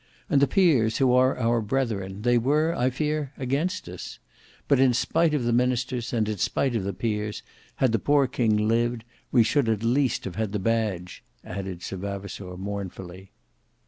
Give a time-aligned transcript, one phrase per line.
[0.31, 4.17] And the peers, who are our brethren, they were, I fear, against us.
[4.67, 7.43] But in spite of the ministers, and in spite of the peers,
[7.75, 11.97] had the poor king lived, we should at least have had the badge," added Sir
[11.97, 13.29] Vavasour mournfully.